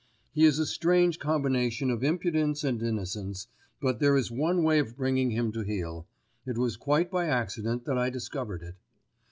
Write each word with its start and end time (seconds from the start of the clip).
He 0.31 0.45
is 0.45 0.57
a 0.57 0.65
strange 0.65 1.19
combination 1.19 1.91
of 1.91 2.03
impudence 2.03 2.63
and 2.63 2.81
innocence; 2.81 3.45
but 3.79 3.99
there 3.99 4.17
is 4.17 4.31
one 4.31 4.63
way 4.63 4.79
of 4.79 4.97
bringing 4.97 5.29
him 5.29 5.51
to 5.51 5.61
heel. 5.61 6.07
It 6.43 6.57
was 6.57 6.75
quite 6.75 7.11
by 7.11 7.27
accident 7.27 7.85
that 7.85 7.99
I 7.99 8.09
discovered 8.09 8.63
it. 8.63 8.77